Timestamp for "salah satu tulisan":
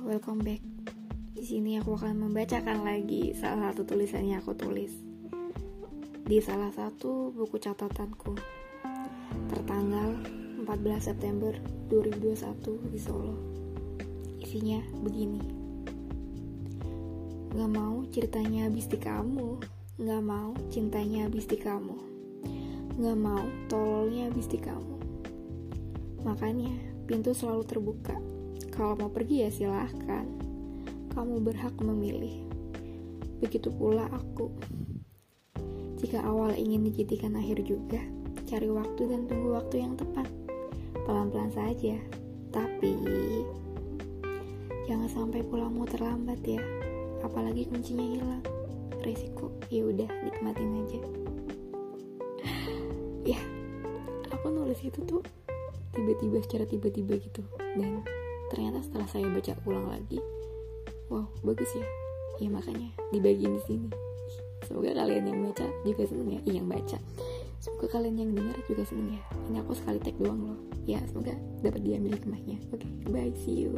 3.36-4.24